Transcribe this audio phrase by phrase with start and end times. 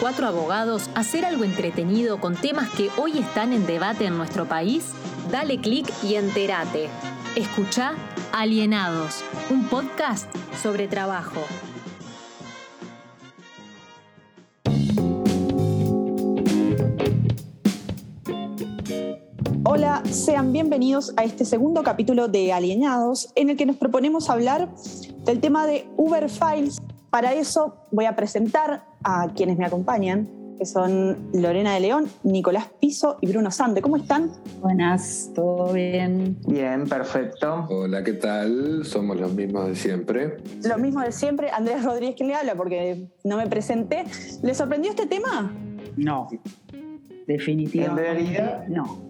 [0.00, 4.86] cuatro abogados hacer algo entretenido con temas que hoy están en debate en nuestro país?
[5.30, 6.88] Dale clic y entérate.
[7.36, 7.92] Escucha
[8.32, 10.28] Alienados, un podcast
[10.62, 11.40] sobre trabajo.
[19.64, 24.68] Hola, sean bienvenidos a este segundo capítulo de Alienados, en el que nos proponemos hablar
[25.24, 26.80] del tema de Uber Files.
[27.10, 32.68] Para eso voy a presentar a quienes me acompañan, que son Lorena de León, Nicolás
[32.80, 33.82] Piso y Bruno Sande.
[33.82, 34.30] ¿Cómo están?
[34.60, 36.36] Buenas, ¿todo bien?
[36.46, 37.66] Bien, perfecto.
[37.68, 38.84] Hola, ¿qué tal?
[38.84, 40.36] Somos los mismos de siempre.
[40.64, 44.04] Lo mismo de siempre, Andrés Rodríguez quien le habla porque no me presenté.
[44.42, 45.52] ¿Le sorprendió este tema?
[45.96, 46.28] No,
[47.26, 49.04] definitivamente En realidad- no.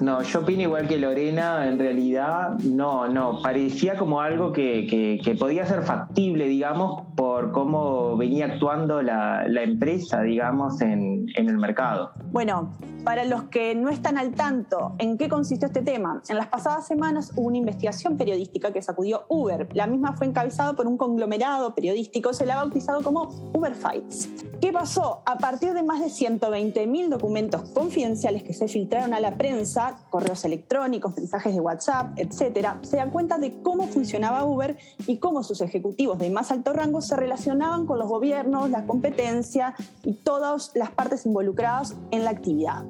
[0.00, 5.20] No, yo opino igual que Lorena, en realidad no, no, parecía como algo que, que-
[5.22, 11.48] que podía ser factible, digamos, por cómo venía actuando la, la empresa, digamos, en, en
[11.48, 12.12] el mercado.
[12.30, 12.70] Bueno,
[13.04, 16.22] para los que no están al tanto, ¿en qué consistió este tema?
[16.28, 19.68] En las pasadas semanas hubo una investigación periodística que sacudió Uber.
[19.74, 24.28] La misma fue encabezada por un conglomerado periodístico, se la ha bautizado como Uber Fights.
[24.60, 25.22] ¿Qué pasó?
[25.26, 29.57] A partir de más de 120.000 documentos confidenciales que se filtraron a la prensa,
[30.10, 35.42] correos electrónicos, mensajes de WhatsApp, etcétera, se dan cuenta de cómo funcionaba Uber y cómo
[35.42, 40.72] sus ejecutivos de más alto rango se relacionaban con los gobiernos, la competencia y todas
[40.74, 42.84] las partes involucradas en la actividad.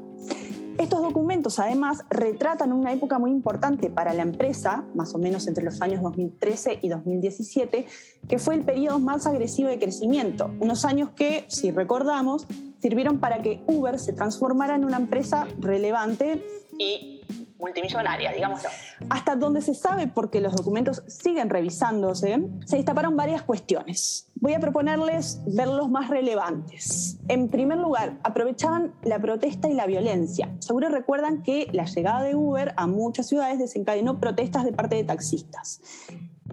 [0.79, 5.65] Estos documentos además retratan una época muy importante para la empresa, más o menos entre
[5.65, 7.87] los años 2013 y 2017,
[8.29, 12.47] que fue el periodo más agresivo de crecimiento, unos años que, si recordamos,
[12.81, 16.47] sirvieron para que Uber se transformara en una empresa relevante
[16.79, 17.18] y
[17.59, 18.69] multimillonaria, digámoslo.
[19.11, 24.31] Hasta donde se sabe, porque los documentos siguen revisándose, se destaparon varias cuestiones.
[24.37, 27.19] Voy a proponerles ver los más relevantes.
[27.29, 30.55] En primer lugar, aprovechaban la protesta y la violencia.
[30.61, 35.05] Seguro recuerdan que la llegada de Uber a muchas ciudades desencadenó protestas de parte de
[35.05, 35.81] taxistas.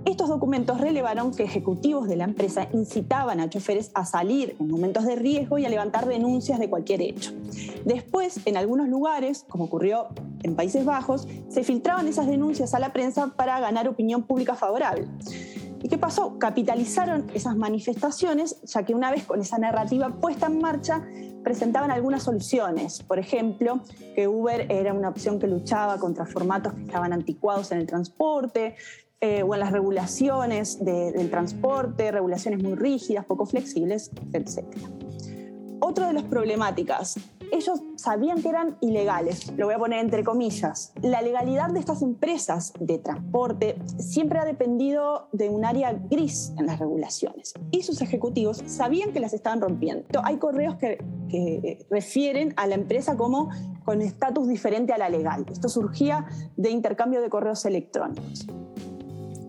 [0.06, 5.04] Estos documentos relevaron que ejecutivos de la empresa incitaban a choferes a salir en momentos
[5.04, 7.32] de riesgo y a levantar denuncias de cualquier hecho.
[7.86, 10.10] Después, en algunos lugares, como ocurrió
[10.44, 15.08] en Países Bajos, se filtraban esas denuncias a la prensa para ganar opinión pública favorable.
[15.82, 16.38] ¿Y qué pasó?
[16.40, 21.04] Capitalizaron esas manifestaciones, ya que una vez con esa narrativa puesta en marcha,
[21.44, 23.04] presentaban algunas soluciones.
[23.04, 23.82] Por ejemplo,
[24.16, 28.76] que Uber era una opción que luchaba contra formatos que estaban anticuados en el transporte,
[29.22, 34.64] eh, o en las regulaciones de- del transporte, regulaciones muy rígidas, poco flexibles, etc.
[35.80, 37.18] Otra de las problemáticas,
[37.52, 40.94] ellos sabían que eran ilegales, lo voy a poner entre comillas.
[41.02, 46.66] La legalidad de estas empresas de transporte siempre ha dependido de un área gris en
[46.66, 50.06] las regulaciones y sus ejecutivos sabían que las estaban rompiendo.
[50.24, 50.98] Hay correos que,
[51.30, 53.50] que refieren a la empresa como
[53.84, 55.46] con estatus diferente a la legal.
[55.52, 56.26] Esto surgía
[56.58, 58.48] de intercambio de correos electrónicos.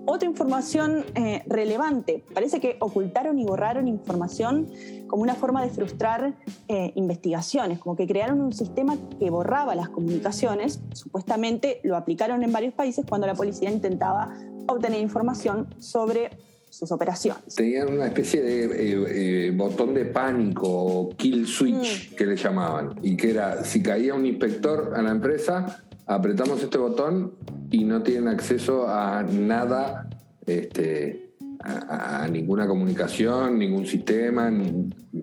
[0.06, 4.68] Otra información eh, relevante, parece que ocultaron y borraron información
[5.08, 6.36] como una forma de frustrar
[6.68, 12.52] eh, investigaciones, como que crearon un sistema que borraba las comunicaciones, supuestamente lo aplicaron en
[12.52, 14.32] varios países cuando la policía intentaba
[14.68, 16.30] obtener información sobre
[16.70, 17.54] sus operaciones.
[17.54, 22.94] Tenían una especie de eh, eh, botón de pánico o kill switch que le llamaban.
[23.02, 27.32] Y que era, si caía un inspector a la empresa, apretamos este botón
[27.70, 30.08] y no tienen acceso a nada,
[30.46, 31.30] este,
[31.60, 34.50] a, ninguna comunicación, ningún sistema,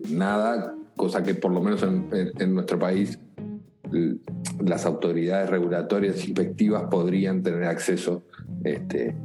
[0.10, 3.18] nada, cosa que por lo menos en, nuestro país
[3.92, 4.18] l-
[4.64, 8.24] las autoridades regulatorias inspectivas podrían tener acceso.
[8.64, 9.16] Este,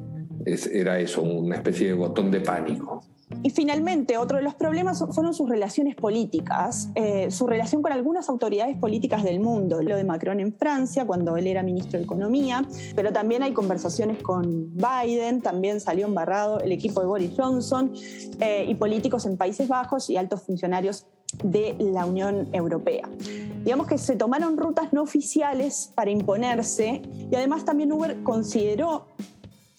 [0.44, 3.02] es- era eso, una especie de botón de pánico.
[3.42, 8.28] Y finalmente, otro de los problemas fueron sus relaciones políticas, eh, su relación con algunas
[8.28, 12.66] autoridades políticas del mundo, lo de Macron en Francia, cuando él era ministro de Economía,
[12.96, 17.92] pero también hay conversaciones con Biden, también salió embarrado el equipo de Boris Johnson
[18.40, 21.06] eh, y políticos en Países Bajos y altos funcionarios
[21.44, 23.08] de la Unión Europea.
[23.62, 29.08] Digamos que se tomaron rutas no oficiales para imponerse y además también Uber consideró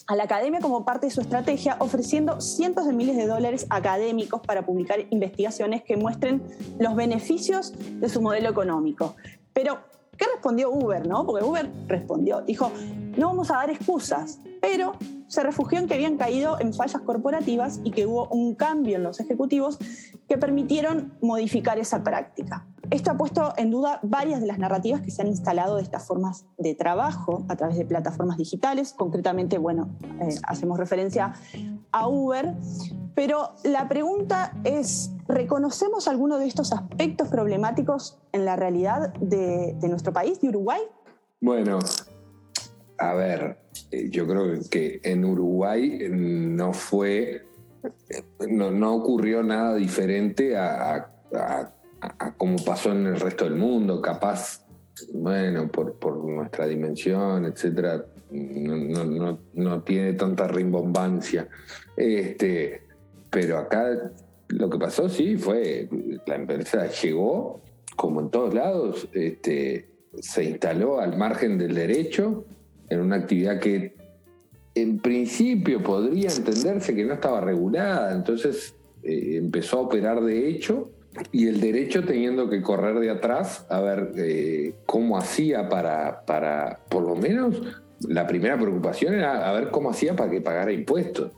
[0.09, 4.41] a la academia como parte de su estrategia, ofreciendo cientos de miles de dólares académicos
[4.41, 6.41] para publicar investigaciones que muestren
[6.79, 9.15] los beneficios de su modelo económico.
[9.53, 9.77] Pero,
[10.17, 11.07] ¿qué respondió Uber?
[11.07, 11.27] No?
[11.27, 12.71] Porque Uber respondió, dijo,
[13.17, 14.93] no vamos a dar excusas, pero
[15.27, 19.03] se refugió en que habían caído en fallas corporativas y que hubo un cambio en
[19.03, 19.77] los ejecutivos
[20.27, 22.65] que permitieron modificar esa práctica.
[22.91, 26.07] Esto ha puesto en duda varias de las narrativas que se han instalado de estas
[26.07, 28.93] formas de trabajo a través de plataformas digitales.
[28.93, 29.89] Concretamente, bueno,
[30.21, 31.33] eh, hacemos referencia
[31.91, 32.55] a Uber.
[33.13, 40.11] Pero la pregunta es, ¿reconocemos alguno de estos aspectos problemáticos en la realidad de, nuestro
[40.11, 40.81] país, de Uruguay?
[41.41, 41.77] Bueno,
[42.97, 43.59] a ver,
[43.91, 47.45] eh, yo creo que en Uruguay no fue,
[48.49, 51.11] no, ocurrió nada diferente a,
[52.37, 54.65] como pasó en el resto del mundo, capaz,
[55.13, 61.47] bueno, por, nuestra dimensión, etcétera, no, tiene tanta rimbombancia.
[61.95, 62.83] Este,
[63.29, 64.11] pero acá
[64.49, 65.89] lo que pasó, sí, fue,
[66.25, 67.61] la empresa llegó,
[67.95, 72.45] como en todos lados, este, se instaló al margen del derecho
[72.89, 73.95] en una actividad que
[74.75, 80.91] en principio podría entenderse que no estaba regulada, entonces eh, empezó a operar de hecho
[81.31, 86.79] y el derecho teniendo que correr de atrás a ver eh, cómo hacía para, para,
[86.89, 87.61] por lo menos,
[88.07, 91.31] la primera preocupación era a ver cómo hacía para que pagara impuestos.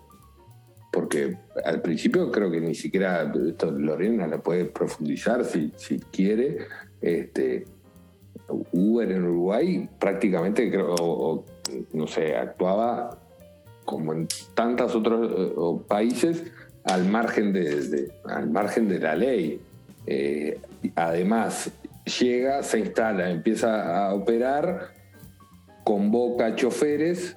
[0.92, 6.68] Porque al principio creo que ni siquiera, Lorena la puede profundizar si, si quiere,
[7.00, 7.66] este,
[8.74, 11.46] Uber en Uruguay prácticamente, creo,
[11.94, 13.18] no sé, actuaba
[13.86, 16.44] como en tantos otros eh, países
[16.84, 19.62] al margen de, al margen de la ley.
[20.08, 20.60] Eh,
[20.96, 21.72] además,
[22.20, 24.90] llega, se instala, empieza a operar,
[25.84, 27.36] convoca choferes,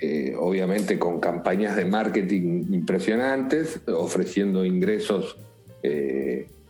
[0.00, 5.38] eh, obviamente con campañas de marketing impresionantes, ofreciendo ingresos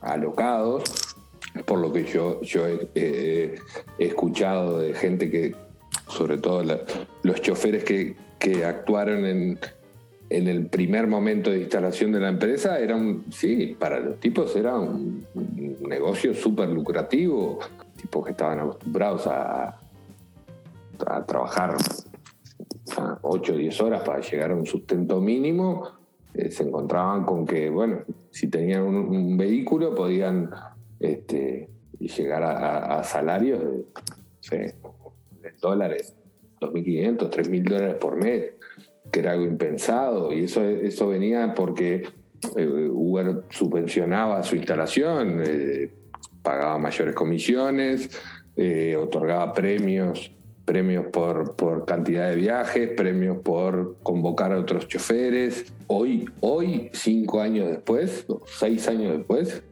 [0.00, 1.16] alocados,
[1.66, 3.58] por lo que yo, yo he,
[3.98, 5.54] escuchado de gente que,
[6.08, 6.62] sobre todo
[7.22, 9.58] los choferes que, que actuaron en,
[10.30, 14.54] en el primer momento de instalación de la empresa era un, sí, para los tipos
[14.56, 15.26] era un,
[15.88, 17.58] negocio súper lucrativo,
[17.96, 19.80] tipos que estaban acostumbrados a,
[21.06, 21.76] a trabajar
[23.22, 25.88] 8 o 10 horas para llegar a un sustento mínimo,
[26.34, 30.50] eh, se encontraban con que, bueno, si tenían un, vehículo podían
[31.00, 33.60] este, llegar a, salarios
[34.50, 36.14] de, de dólares,
[36.60, 38.52] 2.500, 3.000 dólares por mes
[39.10, 42.04] que era algo impensado, y eso, eso venía porque
[42.56, 45.90] eh, Uber subvencionaba su instalación, eh,
[46.42, 48.10] pagaba mayores comisiones,
[48.56, 50.32] eh, otorgaba premios,
[50.64, 55.72] premios por, por cantidad de viajes, premios por convocar a otros choferes.
[55.86, 59.62] Hoy, hoy, cinco años después, seis años después,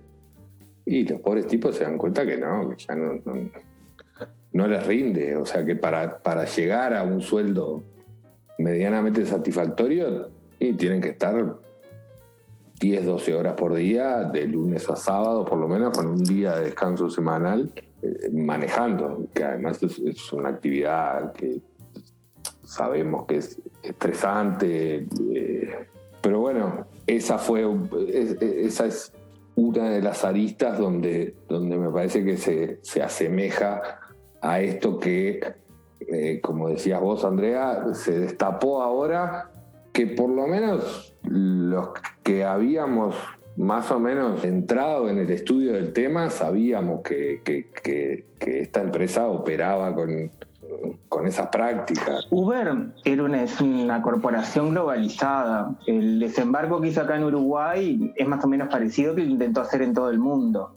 [0.84, 3.50] y los pobres tipos se dan cuenta que no, que ya no, no,
[4.52, 5.36] no les rinde.
[5.36, 7.82] O sea que para, para llegar a un sueldo
[8.58, 11.56] medianamente satisfactorio y tienen que estar
[12.80, 16.56] 10, 12 horas por día, de lunes a sábado, por lo menos con un día
[16.56, 17.72] de descanso semanal,
[18.02, 21.60] eh, manejando, que además es, una actividad que
[22.64, 25.86] sabemos que es estresante, eh,
[26.20, 27.64] pero bueno, esa fue,
[28.40, 29.12] esa es
[29.54, 34.00] una de las aristas donde, donde me parece que se, se asemeja
[34.42, 35.40] a esto que
[36.00, 39.50] eh, como decías vos, Andrea, se destapó ahora
[39.92, 41.88] que por lo menos los
[42.22, 43.16] que habíamos
[43.56, 47.40] más o menos entrado en el estudio del tema, sabíamos que,
[48.40, 50.30] esta empresa operaba con,
[51.08, 52.26] con esas prácticas.
[52.30, 55.74] Uber era una, es una corporación globalizada.
[55.86, 59.62] El desembarco que hizo acá en Uruguay es más o menos parecido que lo intentó
[59.62, 60.75] hacer en todo el mundo.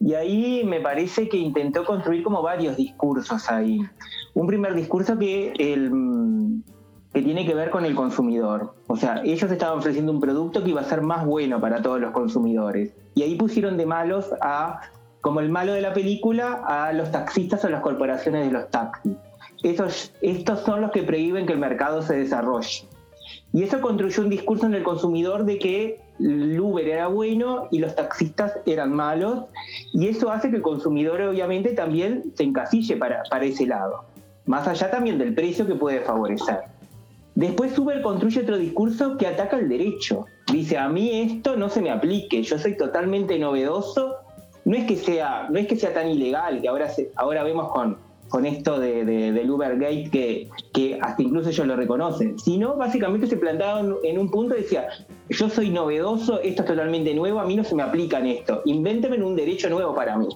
[0.00, 3.80] Y ahí me parece que intentó construir como varios discursos ahí.
[4.34, 5.90] Un primer discurso que, el,
[7.12, 8.74] que tiene que ver con el consumidor.
[8.88, 12.00] O sea, ellos estaban ofreciendo un producto que iba a ser más bueno para todos
[12.00, 12.92] los consumidores.
[13.14, 14.80] Y ahí pusieron de malos a,
[15.20, 19.16] como el malo de la película, a los taxistas o las corporaciones de los taxis.
[19.62, 22.84] Esos, estos son los que prohíben que el mercado se desarrolle.
[23.52, 27.78] Y eso construyó un discurso en el consumidor de que el Uber era bueno y
[27.78, 29.44] los taxistas eran malos,
[29.92, 34.04] y eso hace que el consumidor obviamente también se encasille para, para ese lado,
[34.46, 36.60] más allá también del precio que puede favorecer.
[37.34, 40.26] Después Uber construye otro discurso que ataca el derecho.
[40.52, 44.16] Dice, a mí esto no se me aplique, yo soy totalmente novedoso.
[44.64, 47.72] No es que sea, no es que sea tan ilegal, que ahora, se, ahora vemos
[47.72, 47.98] con,
[48.34, 53.36] con esto de, del Ubergate que, que hasta incluso ellos lo reconocen, sino básicamente se
[53.36, 54.88] plantaban en un punto y decía,
[55.30, 58.62] yo soy novedoso, esto es totalmente nuevo, a mí no se me aplica en esto,
[58.64, 60.26] invénteme un derecho nuevo para mí.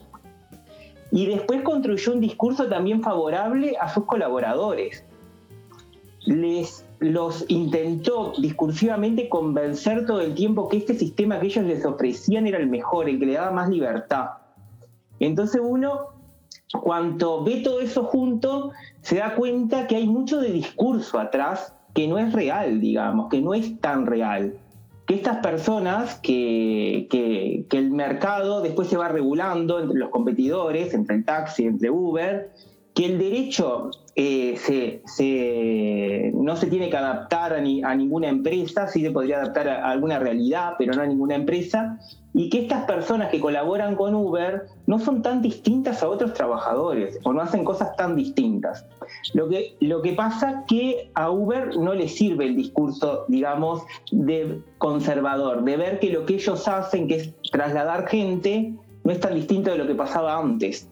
[1.11, 5.03] Y después construyó un discurso también favorable a sus colaboradores.
[6.21, 12.47] Les los intentó discursivamente convencer todo el tiempo que este sistema que ellos les ofrecían
[12.47, 14.27] era el mejor, el que le daba más libertad.
[15.19, 16.18] Entonces uno
[16.73, 22.07] cuando ve todo eso junto, se da cuenta que hay mucho de discurso atrás que
[22.07, 24.55] no es real, digamos, que no es tan real.
[25.07, 31.17] que estas personas, que, que, el mercado después se va regulando entre los competidores, entre
[31.17, 32.51] el taxi, entre Uber,
[32.99, 34.59] que el derecho eh,
[36.35, 40.19] no se tiene que adaptar a, a, ninguna empresa, sí se podría adaptar a alguna
[40.19, 42.01] realidad, pero no a ninguna empresa,
[42.35, 47.21] y que estas personas que colaboran con Uber no son tan distintas a otros trabajadores
[47.23, 48.85] o no hacen cosas tan distintas.
[49.33, 54.61] Lo que, lo que pasa que a Uber no le sirve el discurso, digamos, de
[54.79, 58.75] conservador, de ver que lo que ellos hacen, que es trasladar gente,
[59.05, 60.89] no es tan distinto de lo que pasaba antes.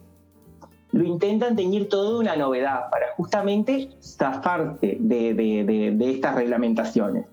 [0.97, 7.27] Lo intentan teñir todo de una novedad para justamente zafarse de, de, de estas reglamentaciones.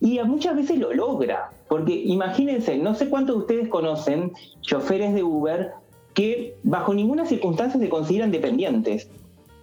[0.00, 5.22] Y muchas veces lo logra, porque imagínense, no sé cuántos de ustedes conocen choferes de
[5.22, 5.72] Uber
[6.12, 9.08] que bajo ninguna circunstancia se consideran dependientes,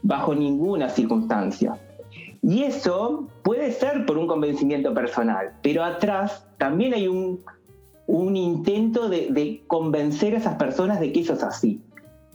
[0.01, 1.79] bajo ninguna circunstancia.
[2.41, 7.41] Y eso puede ser por un convencimiento personal, pero atrás también hay un,
[8.07, 11.79] un intento de, de, convencer a esas personas de que eso es así.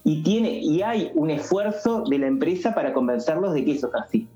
[0.09, 3.95] Y, tiene, y hay un esfuerzo de la empresa para convencerlos de que eso es
[4.01, 4.29] así.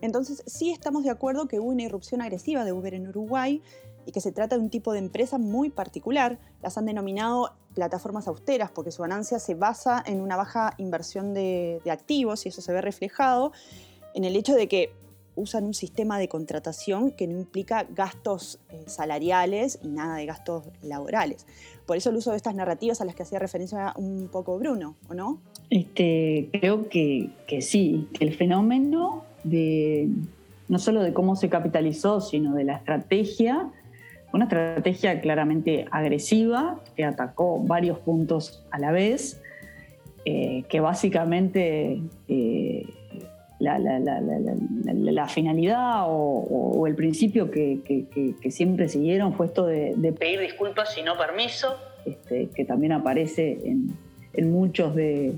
[0.00, 3.62] Entonces, sí estamos de acuerdo que hubo una irrupción agresiva de Uber en Uruguay
[4.06, 6.40] y que se trata de un tipo de empresa muy particular.
[6.62, 11.80] Las han denominado plataformas austeras porque su ganancia se basa en una baja inversión de,
[11.88, 13.52] activos y eso se ve reflejado
[14.14, 14.92] en el hecho de que
[15.34, 20.64] usan un sistema de contratación que no implica gastos eh, salariales y nada de gastos
[20.82, 21.46] laborales.
[21.86, 24.96] Por eso el uso de estas narrativas a las que hacía referencia un poco Bruno,
[25.08, 25.40] ¿o no?
[25.70, 30.08] Este, creo que, que sí, el fenómeno de
[30.68, 33.68] no solo de cómo se capitalizó, sino de la estrategia,
[34.32, 39.42] una estrategia claramente agresiva que atacó varios puntos a la vez,
[40.24, 42.86] eh, que básicamente eh,
[43.62, 47.80] la, finalidad o, el principio que,
[48.50, 53.58] siempre siguieron fue esto de, pedir disculpas y no permiso, este, que también aparece
[54.34, 55.34] en muchos de,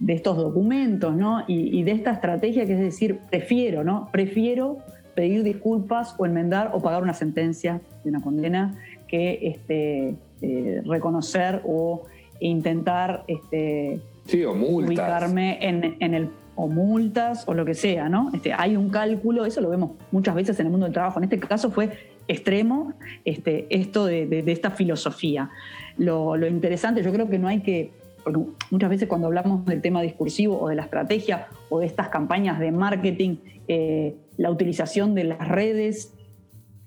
[0.00, 1.44] de estos documentos, ¿no?
[1.46, 4.08] Y, de esta estrategia que es decir, prefiero, ¿no?
[4.10, 4.78] Prefiero
[5.14, 8.74] pedir disculpas o enmendar o pagar una sentencia de una condena
[9.06, 12.04] que este, eh, reconocer o
[12.40, 14.00] intentar este,
[14.32, 18.30] ubicarme en, el o multas o lo que sea, ¿no?
[18.34, 21.18] Este, hay un cálculo, eso lo vemos muchas veces en el mundo del trabajo.
[21.18, 21.90] En este caso fue
[22.28, 22.92] extremo
[23.24, 25.50] este, esto de, esta filosofía.
[25.96, 28.38] Lo, interesante, yo creo que no hay que porque
[28.70, 32.58] muchas veces cuando hablamos del tema discursivo o de la estrategia o de estas campañas
[32.58, 33.36] de marketing,
[33.66, 36.12] eh, la utilización de las redes,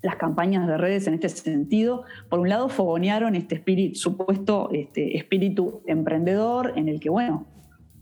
[0.00, 3.60] las campañas de redes en este sentido, por un lado fogonearon este
[3.94, 7.46] supuesto este espíritu emprendedor en el que, bueno,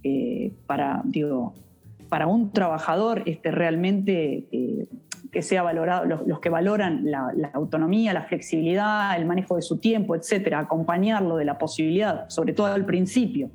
[0.05, 1.55] eh, para, digo,
[2.09, 4.87] para un trabajador este, realmente eh,
[5.33, 10.15] que sea valorado, los, que valoran la, autonomía, la flexibilidad, el manejo de su tiempo,
[10.15, 13.51] etcétera, acompañarlo de la posibilidad, sobre todo al principio,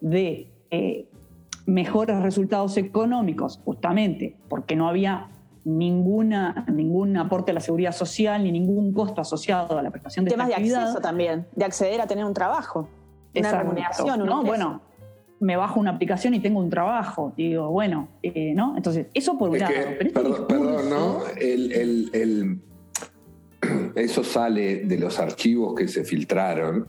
[0.00, 1.06] de eh,
[1.64, 5.28] mejores resultados económicos, justamente porque no había
[5.64, 10.32] ninguna, ningún aporte a la seguridad social ni ningún costo asociado a la prestación de
[10.32, 12.88] Temas de acceso también, de acceder a tener un trabajo,
[13.34, 14.42] una remuneración, ¿no?
[14.42, 14.82] Bueno,
[15.42, 17.34] me bajo una aplicación y tengo un trabajo.
[17.36, 18.76] Digo, bueno, eh, ¿no?
[18.76, 19.74] Entonces, eso por un lado.
[19.74, 21.22] Este perdón, ¿no?
[23.94, 26.86] eso sale de los archivos que se filtraron,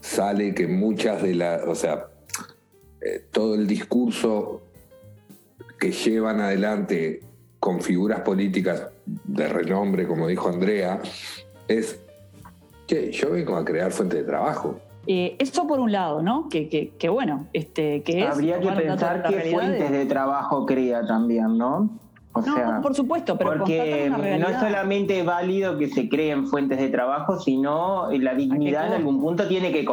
[0.00, 2.06] sale que muchas de las, o sea,
[3.00, 4.62] eh, todo el discurso
[5.78, 7.20] que llevan adelante
[7.60, 11.00] con figuras políticas de renombre, como dijo Andrea,
[11.68, 11.98] es
[12.86, 14.80] que yo vengo a crear fuentes de trabajo.
[15.06, 16.48] Eh, eso por un lado, ¿no?
[16.48, 20.06] Que, que, bueno, este, que Habría que pensar qué fuentes de...
[20.06, 21.90] trabajo crea también, ¿no?
[22.32, 26.88] O sea, por supuesto, pero porque no es solamente válido que se creen fuentes de
[26.88, 29.84] trabajo, sino la dignidad en algún punto tiene que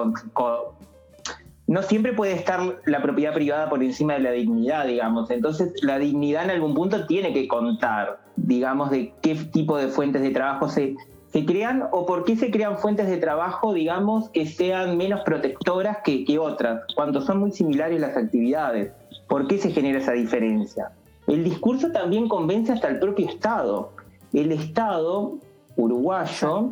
[1.67, 5.29] no siempre puede estar la propiedad privada por encima de la dignidad, digamos.
[5.29, 10.21] Entonces, la dignidad en algún punto tiene que contar, digamos, de qué tipo de fuentes
[10.21, 10.95] de trabajo se,
[11.31, 15.99] se crean o por qué se crean fuentes de trabajo, digamos, que sean menos protectoras
[16.03, 18.91] que, otras, cuando son muy similares las actividades.
[19.27, 20.91] ¿Por qué se genera esa diferencia?
[21.27, 23.93] El discurso también convence hasta el propio Estado.
[24.33, 25.37] El Estado
[25.77, 26.71] uruguayo,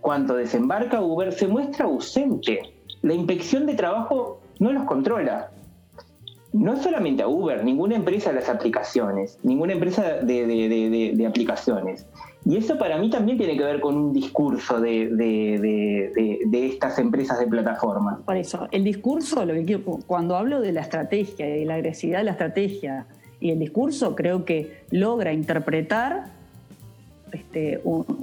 [0.00, 2.62] cuando desembarca Uber, se muestra ausente.
[3.02, 5.50] La inspección de trabajo no los controla.
[6.52, 12.06] No solamente a Uber, ninguna empresa de las aplicaciones, ninguna empresa de aplicaciones.
[12.44, 15.10] Y eso para mí también tiene que ver con un discurso de,
[16.52, 18.22] estas empresas de plataforma.
[18.24, 21.74] Por eso, el discurso, lo que quiero, cuando hablo de la estrategia y de la
[21.74, 23.06] agresividad de la estrategia
[23.40, 26.40] y el discurso, creo que logra interpretar
[27.32, 27.80] este,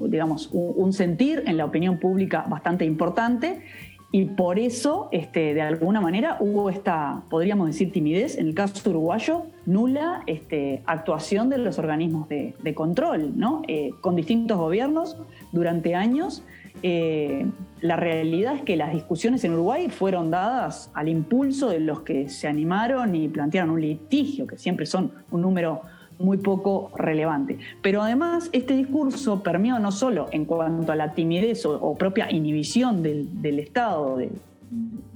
[0.08, 3.62] digamos, un, sentir en la opinión pública bastante importante
[4.10, 8.90] y por eso, este, de alguna manera, hubo esta, podríamos decir, timidez, en el caso
[8.90, 13.64] uruguayo, nula este, actuación de los organismos de, control, ¿no?
[13.68, 15.18] Eh, con distintos gobiernos
[15.52, 16.44] durante años.
[16.84, 17.48] Eh,
[17.82, 22.30] la realidad es que las discusiones en Uruguay fueron dadas al impulso de los que
[22.30, 25.82] se animaron y plantearon un litigio, que siempre son un número
[26.20, 27.58] muy poco relevante.
[27.82, 33.04] Pero además este discurso permeó no solo en cuanto a la timidez o, propia inhibición
[33.04, 34.30] del, Estado de,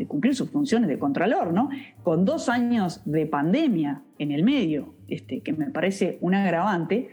[0.07, 1.69] cumplir sus funciones de contralor, ¿no?
[2.03, 7.09] con dos años de pandemia en el medio, este, que me parece un agravante,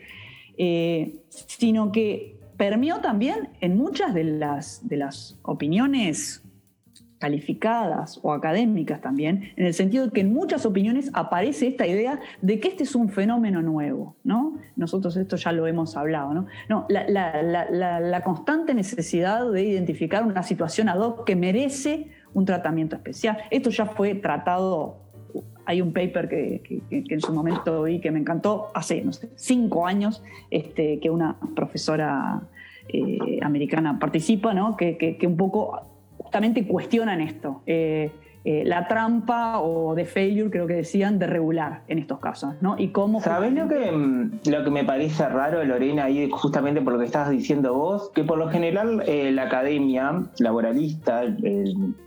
[0.57, 6.43] eh, sino que permeó también en muchas de las, de las opiniones
[7.19, 12.21] calificadas o académicas también, en el sentido de que en muchas opiniones aparece esta idea
[12.43, 14.59] de que este es un fenómeno nuevo, ¿no?
[14.77, 16.47] Nosotros esto ya lo hemos hablado, ¿no?
[16.89, 23.39] la, constante necesidad de identificar una situación ad hoc que merece un tratamiento especial.
[23.51, 24.99] Esto ya fue tratado,
[25.65, 29.87] hay un paper que, en su momento vi que me encantó, hace, no sé, cinco
[29.87, 32.43] años, este, que una profesora
[32.89, 34.77] eh, americana participa, ¿no?
[34.77, 35.98] que un poco
[36.29, 37.63] justamente cuestionan esto.
[37.65, 38.13] Eh,
[38.45, 42.77] eh, la trampa o de failure, creo que decían, de regular en estos casos, ¿no?
[42.79, 43.21] Y cómo...
[43.21, 47.07] ¿Sabes lo que, mm, lo que me parece raro, Lorena, ahí justamente por lo que
[47.07, 48.11] estabas diciendo vos?
[48.15, 51.23] Que por lo general eh, la academia laboralista,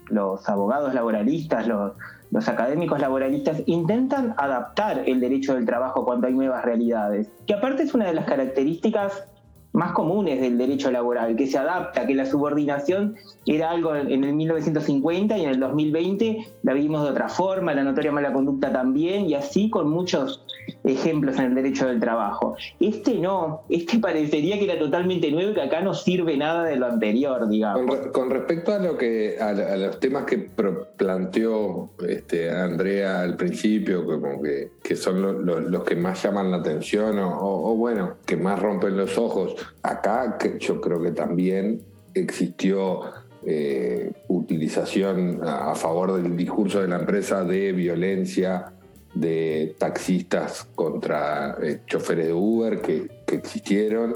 [0.10, 1.94] los abogados laboralistas, los,
[2.30, 7.84] los académicos laboralistas intentan adaptar el derecho del trabajo cuando hay nuevas realidades, que aparte
[7.84, 9.28] es una de las características
[9.74, 14.34] más comunes del derecho laboral, que se adapta, que la subordinación era algo en el
[14.34, 19.30] 1950 y en el 2020 la vimos de otra forma, la notoria mala conducta también,
[19.30, 20.44] y así con muchos
[20.84, 22.56] ejemplos en el derecho del trabajo.
[22.80, 26.76] Este no, este parecería que era totalmente nuevo y que acá no sirve nada de
[26.76, 27.98] lo anterior, digamos.
[28.08, 30.50] Con, respecto a lo que a, los temas que
[30.98, 37.20] planteó este, Andrea al principio, como que, que son los que más llaman la atención
[37.20, 41.82] o, o bueno, que más rompen los ojos, acá yo creo que también
[42.14, 43.02] existió
[43.44, 48.72] eh, utilización a, favor del discurso de la empresa de violencia
[49.14, 54.16] de taxistas contra eh, choferes de Uber que, existieron.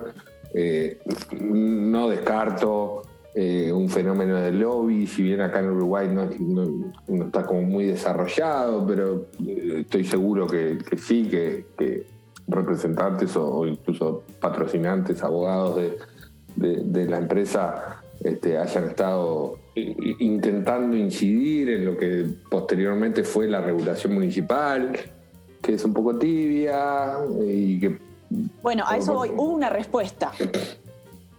[0.54, 1.00] Eh,
[1.40, 3.04] no descarto
[3.38, 9.26] un fenómeno de lobby, si bien acá en Uruguay no, está como muy desarrollado, pero
[9.78, 12.06] estoy seguro que, sí, que,
[12.48, 15.82] representantes o, incluso patrocinantes, abogados
[16.56, 24.14] de la empresa este, hayan estado intentando incidir en lo que posteriormente fue la regulación
[24.14, 24.94] municipal,
[25.62, 27.98] que es un poco tibia y que...
[28.62, 29.30] Bueno, a eso voy.
[29.30, 30.32] Hubo una respuesta.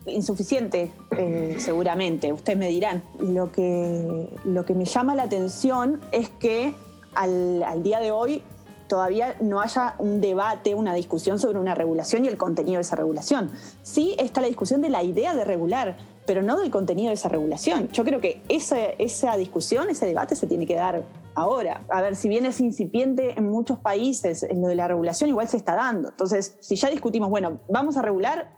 [0.06, 3.02] Insuficiente, eh, seguramente, ustedes me dirán.
[3.18, 6.74] Lo que, lo que me llama la atención es que
[7.14, 8.42] al, al día de hoy
[8.86, 12.96] todavía no haya un debate, una discusión sobre una regulación y el contenido de esa
[12.96, 13.50] regulación.
[13.82, 17.28] Sí está la discusión de la idea de regular, pero no del contenido de esa
[17.28, 17.88] regulación.
[17.88, 21.84] Yo creo que esa, esa discusión, ese debate se tiene que dar ahora.
[21.88, 25.48] A ver, si bien es incipiente en muchos países, en lo de la regulación igual
[25.48, 26.08] se está dando.
[26.08, 28.54] Entonces, si ya discutimos, bueno, vamos a regular,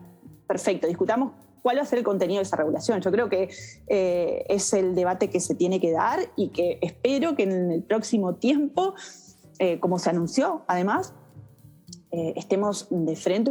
[0.46, 3.00] perfecto, discutamos cuál va a ser el contenido de esa regulación.
[3.00, 3.50] Yo creo que
[3.88, 7.83] eh, es el debate que se tiene que dar y que espero que en el
[7.83, 8.94] próximo tiempo,
[9.59, 11.14] eh, como se anunció además,
[12.11, 13.50] eh, estemos de frente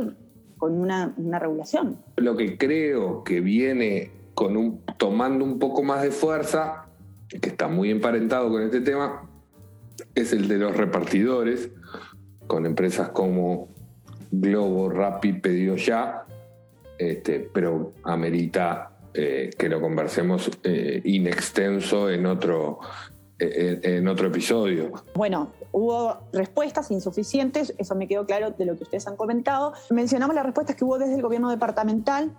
[0.57, 1.97] con una, regulación.
[2.17, 6.85] Lo que creo que viene con un, tomando un poco más de fuerza,
[7.29, 9.29] que está muy emparentado con este tema,
[10.15, 11.71] es el de los repartidores,
[12.47, 13.69] con empresas como
[14.31, 16.25] Globo, Rappi, Pedido Ya,
[16.97, 22.79] este, pero amerita eh, que lo conversemos eh, in extenso en otro,
[23.39, 24.91] en, otro episodio.
[25.15, 29.73] Bueno, hubo respuestas insuficientes, eso me quedó claro de lo que ustedes han comentado.
[29.89, 32.31] Mencionamos las respuestas que hubo desde el gobierno departamental.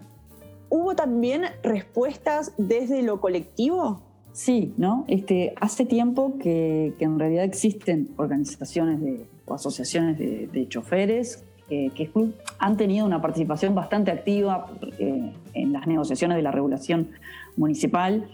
[0.70, 4.02] ¿Hubo también respuestas desde lo colectivo?
[4.32, 5.04] Sí, ¿no?
[5.08, 9.00] Este, hace tiempo que, en realidad existen organizaciones
[9.46, 12.10] o asociaciones de, choferes eh, que
[12.58, 14.66] han tenido una participación bastante activa
[14.98, 17.08] eh, en las negociaciones de la regulación
[17.56, 18.28] municipal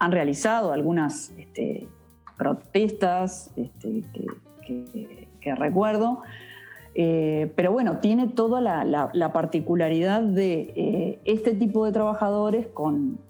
[0.00, 1.86] han realizado algunas este,
[2.36, 4.02] protestas este,
[5.40, 6.22] que, recuerdo,
[6.94, 13.20] eh, pero bueno, tiene toda la, particularidad de eh, este tipo de trabajadores con,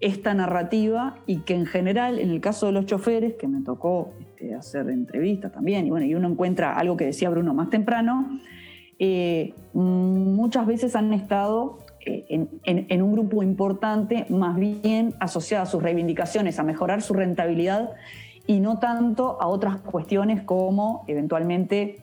[0.00, 4.10] esta narrativa y que en general, en el caso de los choferes, que me tocó
[4.18, 8.40] este, hacer entrevistas también, y bueno, y uno encuentra algo que decía Bruno más temprano,
[8.98, 11.78] eh, muchas veces han estado
[12.32, 17.90] eh, en, un grupo importante, más bien asociado a sus reivindicaciones, a mejorar su rentabilidad
[18.46, 21.98] y no tanto a otras cuestiones como eventualmente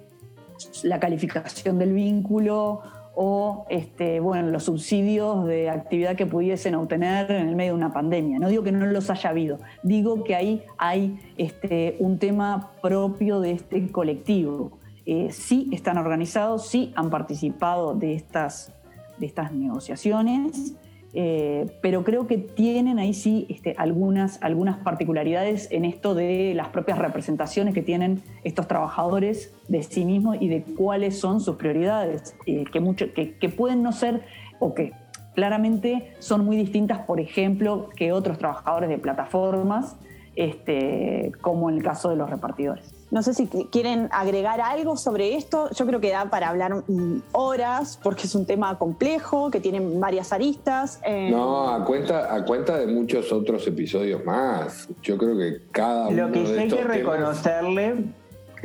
[0.83, 2.81] la calificación del vínculo
[3.15, 7.91] o este, bueno, los subsidios de actividad que pudiesen obtener en el medio de una
[7.91, 8.37] pandemia.
[8.37, 13.39] No digo que no los haya habido, digo que ahí hay este, un tema propio
[13.39, 14.77] de este colectivo.
[15.07, 18.71] Eh, sí están organizados, sí han participado de estas,
[19.19, 20.75] de estas negociaciones,
[21.13, 26.67] eh, pero creo que tienen ahí sí este, algunas, algunas particularidades en esto de las
[26.67, 32.36] propias representaciones que tienen estos trabajadores de sí mismos y de cuáles son sus prioridades,
[32.45, 34.23] eh, que, mucho, que, pueden no ser
[34.60, 34.93] o que
[35.34, 39.95] claramente son muy distintas, por ejemplo, que otros trabajadores de plataformas,
[40.36, 42.98] este, como en el caso de los repartidores.
[43.12, 45.69] No sé si quieren agregar algo sobre esto.
[45.72, 46.84] Yo creo que da para hablar
[47.32, 51.00] horas porque es un tema complejo, que tiene varias aristas.
[51.04, 51.30] Eh.
[51.32, 54.88] No, a cuenta, a cuenta de muchos otros episodios más.
[55.02, 58.06] Yo creo que cada Lo que sí hay que reconocerle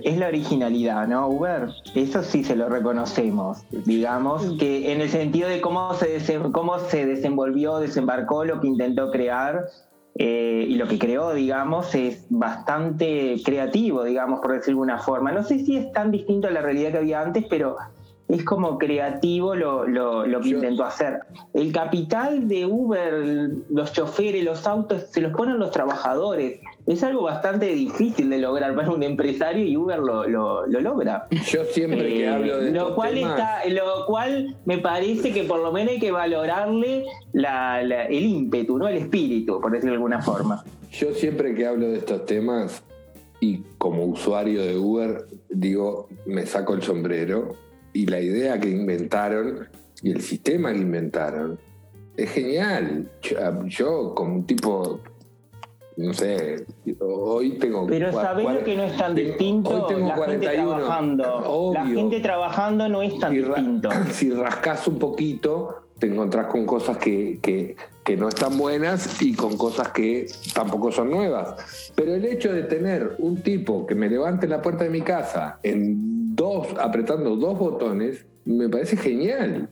[0.03, 1.69] es la originalidad, ¿no, Uber?
[1.95, 7.07] Eso sí se lo reconocemos, digamos, que en el sentido de cómo se, cómo se
[7.07, 9.67] desenvolvió, desembarcó lo que intentó crear
[10.17, 15.33] eh, y lo que creó, digamos, es bastante creativo, digamos, por decirlo de alguna forma.
[15.33, 17.77] No sé si es tan distinto a la realidad que había antes, pero
[18.29, 21.21] es como creativo lo, lo, que intentó hacer.
[21.53, 26.61] El capital de Uber, los choferes, los autos, se los ponen los trabajadores.
[26.87, 31.27] Es algo bastante difícil de lograr para un empresario y Uber lo, lo, logra.
[31.31, 35.61] Yo siempre que eh, hablo de lo cual está, Lo cual me parece que por
[35.61, 38.87] lo menos hay que valorarle el ímpetu, ¿no?
[38.87, 40.63] el espíritu, por decirlo de alguna forma.
[40.93, 42.83] Yo siempre que hablo de estos temas
[43.41, 47.55] y como usuario de Uber, digo, me saco el sombrero
[47.93, 49.69] y la idea que inventaron
[50.03, 51.59] y el sistema que inventaron
[52.17, 53.11] es genial.
[53.67, 55.01] Yo, como un tipo,
[55.97, 56.67] no sé,
[57.01, 57.87] hoy tengo...
[57.87, 59.71] Pero sabés lo que no es tan distinto.
[59.71, 60.31] Hoy tengo la 41.
[60.35, 61.73] Gente trabajando.
[61.73, 63.89] La gente trabajando no es tan distinto.
[64.13, 69.35] Si rascas un poquito, te encontrás con cosas que, que, que, no están buenas y
[69.35, 71.93] con cosas que tampoco son nuevas.
[71.95, 75.61] Pero el hecho de tener un tipo que me levante la puerta de mi casa
[75.63, 79.69] en dos, apretando dos botones, me parece genial.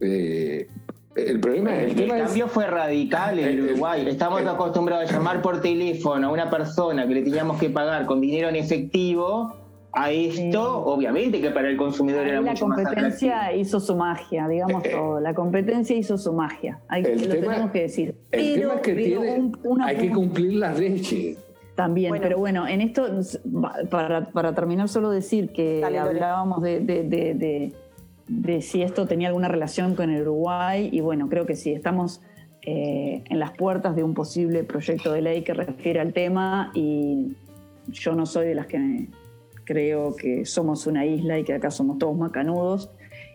[0.00, 0.68] Eh,
[1.14, 4.06] el problema el, el cambio fue radical en Uruguay.
[4.08, 8.20] Estamos acostumbrados a llamar por teléfono a una persona que le teníamos que pagar con
[8.20, 9.56] dinero en efectivo.
[9.94, 13.94] A esto, obviamente que para el consumidor era la mucho más La competencia hizo su
[13.94, 15.20] magia, digamos eh, todo.
[15.20, 16.80] La competencia hizo su magia.
[16.88, 18.14] Hay, lo tenemos que decir.
[18.30, 19.52] El tema es que tiene,
[19.84, 21.36] hay que cumplir las leyes.
[21.74, 23.06] También, pero bueno, en esto,
[23.90, 27.72] para, terminar, solo decir que hablábamos de,
[28.60, 32.20] si esto tenía alguna relación con el Uruguay, y bueno, creo que sí, estamos
[32.62, 37.34] eh, en las puertas de un posible proyecto de ley que refiere al tema, y
[37.88, 39.08] yo no soy de las que
[39.64, 42.90] creo que somos una isla y que acá somos todos macanudos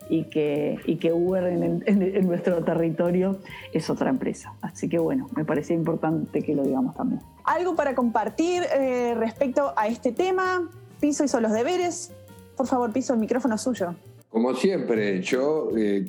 [0.10, 3.40] y que, y que Uber en, nuestro territorio
[3.74, 4.54] es otra empresa.
[4.62, 7.22] Así que bueno, me parecía importante que lo digamos también.
[7.44, 10.70] ¿Algo para compartir eh, respecto a este tema?
[11.00, 12.12] Piso hizo los deberes.
[12.56, 13.96] Por favor, Piso, el micrófono es suyo.
[14.30, 16.06] Como siempre, yo eh,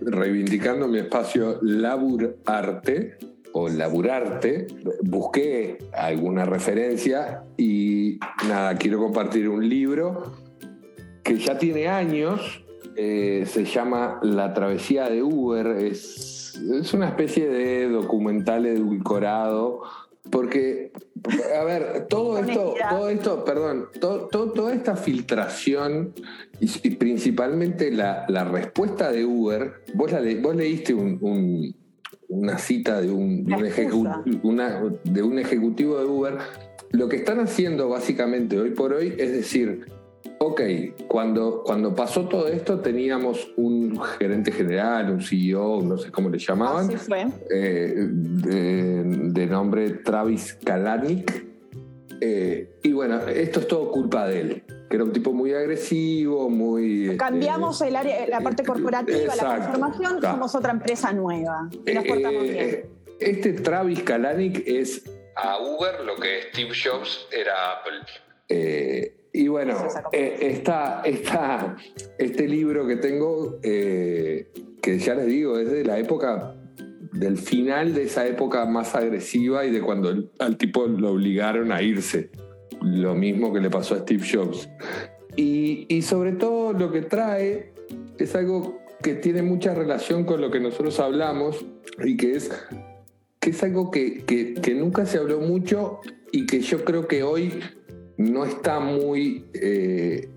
[0.00, 3.16] reivindicando mi espacio laburarte
[3.52, 4.66] o laburarte,
[5.02, 10.32] busqué alguna referencia y nada, quiero compartir un libro
[11.22, 12.64] que ya tiene años,
[12.96, 16.54] eh, se llama La travesía de Uber, es
[16.92, 19.82] una especie de documental edulcorado,
[20.30, 20.92] porque,
[21.58, 26.14] a ver, todo esto, todo esto, perdón, toda esta filtración
[26.60, 35.38] y, principalmente la, respuesta de Uber, vos, vos leíste una cita de un, de un
[35.38, 36.38] ejecutivo de Uber,
[36.92, 39.86] lo que están haciendo básicamente hoy por hoy es decir,
[40.42, 40.62] Ok,
[41.06, 46.38] cuando, cuando pasó todo esto teníamos un gerente general, un CEO, no sé cómo le
[46.38, 47.26] llamaban, Así fue.
[47.50, 51.46] Eh, de, nombre Travis Kalanick.
[52.22, 56.48] Eh, y bueno, esto es todo culpa de él, que era un tipo muy agresivo,
[56.50, 57.04] muy...
[57.04, 61.68] Este, Cambiamos el área, la parte corporativa, la transformación, somos otra empresa nueva.
[61.86, 65.04] Eh, este Travis Kalanick es
[65.36, 69.12] a Uber lo que Steve Jobs era Apple.
[69.32, 69.76] Y bueno,
[70.12, 71.02] eh, está,
[72.18, 74.50] este libro que tengo, eh,
[74.82, 76.56] que ya les digo, es de la época,
[77.12, 81.82] del final de esa época más agresiva y de cuando al tipo lo obligaron a
[81.82, 82.30] irse.
[82.82, 84.68] Lo mismo que le pasó a Steve Jobs.
[85.36, 87.72] Y, sobre todo lo que trae
[88.18, 91.64] es algo que tiene mucha relación con lo que nosotros hablamos
[92.04, 92.50] y que es,
[93.38, 96.00] que es algo que, que, nunca se habló mucho
[96.32, 97.60] y que yo creo que hoy
[98.20, 100.28] no está muy eh,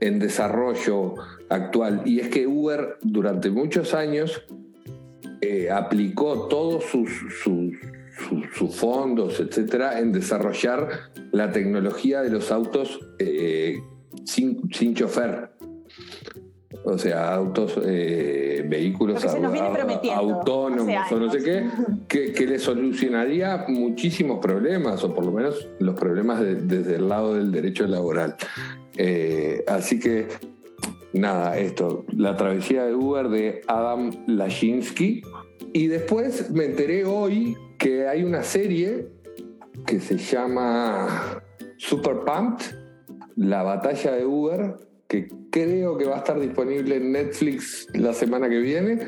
[0.00, 1.14] en desarrollo
[1.48, 2.02] actual.
[2.04, 4.44] Y es que Uber durante muchos años
[5.40, 7.10] eh, aplicó todos sus,
[8.70, 13.82] fondos, etcétera, en desarrollar la tecnología de los autos eh,
[14.24, 15.50] sin, sin chofer.
[16.84, 21.66] O sea, autos, eh, vehículos autónomos o no sé qué,
[22.34, 27.52] que, le solucionaría muchísimos problemas, o por lo menos los problemas desde el lado del
[27.52, 28.34] derecho laboral.
[28.96, 30.26] Eh, así que,
[31.12, 35.22] nada, esto, la travesía de Uber de Adam Lashinsky.
[35.72, 39.08] Y después me enteré hoy que hay una serie
[39.86, 41.42] que se llama
[41.76, 42.64] Super Pumped,
[43.36, 44.76] la batalla de Uber,
[45.12, 48.98] que creo que va a estar disponible en Netflix la semana que viene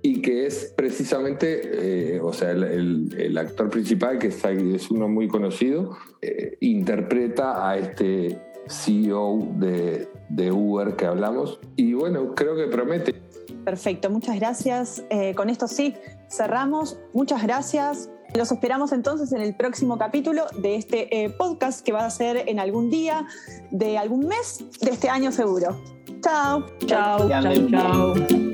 [0.00, 5.98] y que es precisamente, eh, o sea, el, actor principal, que es, uno muy conocido,
[6.22, 13.14] eh, interpreta a este CEO de, de, Uber que hablamos y bueno, creo que promete.
[13.62, 15.04] Perfecto, muchas gracias.
[15.10, 15.94] Eh, con esto sí,
[16.30, 16.98] cerramos.
[17.12, 18.10] Muchas gracias.
[18.34, 22.44] Los esperamos entonces en el próximo capítulo de este eh, podcast que va a ser
[22.48, 23.26] en algún día
[23.70, 25.78] de algún mes de este año seguro.
[26.22, 26.64] Chao.
[26.86, 28.51] Chao, chao, chao.